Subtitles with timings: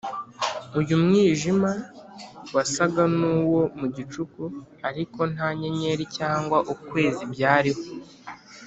[0.79, 1.71] uyu mwijima
[2.55, 4.41] wasaga n’uwo mu gicuku
[4.89, 7.83] ariko nta nyenyeri cyangwa ukwezi byariho